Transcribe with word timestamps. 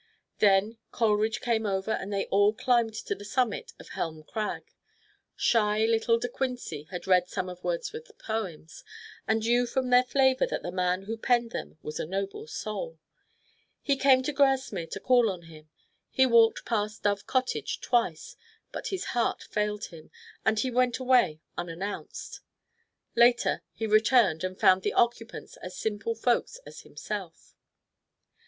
Then 0.39 0.79
Coleridge 0.91 1.41
came 1.41 1.67
over 1.67 1.91
and 1.91 2.11
they 2.11 2.25
all 2.31 2.53
climbed 2.53 2.95
to 2.95 3.13
the 3.13 3.23
summit 3.23 3.73
of 3.77 3.89
Helm 3.89 4.23
Crag. 4.23 4.71
Shy 5.35 5.85
little 5.85 6.17
De 6.17 6.27
Quincey 6.27 6.87
had 6.89 7.05
read 7.05 7.27
some 7.27 7.47
of 7.47 7.63
Wordsworth's 7.63 8.11
poems, 8.17 8.83
and 9.27 9.41
knew 9.45 9.67
from 9.67 9.91
their 9.91 10.01
flavor 10.01 10.47
that 10.47 10.63
the 10.63 10.71
man 10.71 11.03
who 11.03 11.17
penned 11.19 11.51
them 11.51 11.77
was 11.83 11.99
a 11.99 12.07
noble 12.07 12.47
soul. 12.47 12.97
He 13.83 13.95
came 13.95 14.23
to 14.23 14.33
Grasmere 14.33 14.87
to 14.87 14.99
call 14.99 15.29
on 15.29 15.43
him: 15.43 15.69
he 16.09 16.25
walked 16.25 16.65
past 16.65 17.03
Dove 17.03 17.27
Cottage 17.27 17.79
twice, 17.79 18.35
but 18.71 18.87
his 18.87 19.05
heart 19.13 19.43
failed 19.51 19.85
him 19.93 20.09
and 20.43 20.57
he 20.57 20.71
went 20.71 20.97
away 20.97 21.41
unannounced. 21.59 22.39
Later, 23.15 23.61
he 23.71 23.85
returned 23.85 24.43
and 24.43 24.59
found 24.59 24.81
the 24.81 24.93
occupants 24.93 25.57
as 25.57 25.77
simple 25.77 26.15
folks 26.15 26.57
as 26.65 26.79
himself. 26.81 27.53